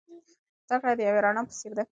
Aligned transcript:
زده 0.67 0.77
کړه 0.81 0.91
د 0.97 0.99
یوې 1.07 1.19
رڼا 1.25 1.41
په 1.47 1.53
څیر 1.59 1.71
ده. 1.77 1.83